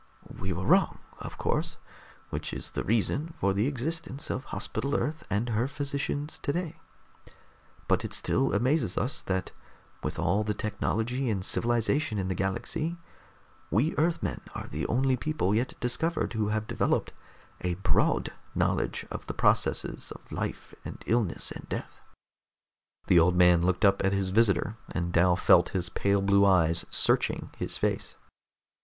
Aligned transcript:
We 0.39 0.51
were 0.51 0.65
wrong, 0.65 0.97
of 1.19 1.37
course, 1.37 1.77
which 2.31 2.53
is 2.53 2.71
the 2.71 2.83
reason 2.83 3.35
for 3.39 3.53
the 3.53 3.67
existence 3.67 4.31
of 4.31 4.45
Hospital 4.45 4.95
Earth 4.95 5.27
and 5.29 5.49
her 5.49 5.67
physicians 5.67 6.39
today, 6.39 6.77
but 7.87 8.03
it 8.03 8.11
still 8.11 8.51
amazes 8.51 8.97
us 8.97 9.21
that 9.21 9.51
with 10.01 10.17
all 10.17 10.43
the 10.43 10.55
technology 10.55 11.29
and 11.29 11.45
civilization 11.45 12.17
in 12.17 12.29
the 12.29 12.33
galaxy, 12.33 12.97
we 13.69 13.95
Earthmen 13.95 14.41
are 14.55 14.65
the 14.65 14.87
only 14.87 15.17
people 15.17 15.53
yet 15.53 15.79
discovered 15.79 16.33
who 16.33 16.47
have 16.47 16.65
developed 16.65 17.13
a 17.63 17.75
broad 17.75 18.33
knowledge 18.55 19.05
of 19.11 19.27
the 19.27 19.35
processes 19.35 20.11
of 20.13 20.31
life 20.31 20.73
and 20.83 21.03
illness 21.05 21.51
and 21.51 21.69
death." 21.69 21.99
The 23.05 23.19
old 23.19 23.35
man 23.35 23.61
looked 23.61 23.85
up 23.85 24.03
at 24.03 24.13
his 24.13 24.29
visitor, 24.29 24.77
and 24.91 25.13
Dal 25.13 25.35
felt 25.35 25.69
his 25.77 25.89
pale 25.89 26.23
blue 26.23 26.43
eyes 26.43 26.85
searching 26.89 27.51
his 27.55 27.77
face. 27.77 28.15